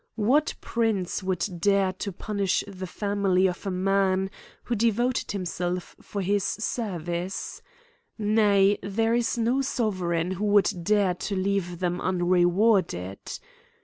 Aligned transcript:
What 0.17 0.55
prince 0.61 1.21
would 1.21 1.45
dare 1.59 1.93
to 1.93 2.11
punish 2.11 2.63
the 2.67 2.87
family 2.87 3.45
of 3.45 3.67
a 3.67 3.69
man 3.69 4.31
who 4.63 4.73
devoted 4.73 5.29
himself 5.31 5.95
for 6.01 6.23
his 6.23 6.43
service?— 6.43 7.61
Nay, 8.17 8.79
there 8.81 9.13
is 9.13 9.37
no 9.37 9.59
soveseign 9.61 10.31
who 10.33 10.45
would 10.45 10.71
dare 10.83 11.13
to 11.13 11.35
leave 11.35 11.77
them 11.77 12.01
un 12.01 12.27
rewarded. 12.27 13.19